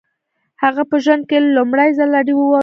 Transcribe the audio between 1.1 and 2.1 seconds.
کې لومړي ځل